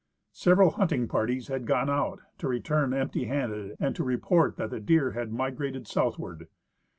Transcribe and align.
Several 0.33 0.71
hunting 0.71 1.07
parties 1.07 1.47
had 1.47 1.67
gone 1.67 1.87
out, 1.87 2.21
to 2.39 2.47
return 2.47 2.91
empty 2.91 3.25
handed 3.25 3.75
and 3.79 3.95
to 3.95 4.03
report 4.03 4.55
that 4.55 4.71
the 4.71 4.79
deer 4.79 5.11
had 5.11 5.31
migrated 5.31 5.85
southward. 5.87 6.47